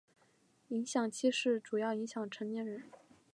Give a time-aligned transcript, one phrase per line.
[0.03, 0.03] 食
[0.95, 2.81] 管憩室主要影响成年人。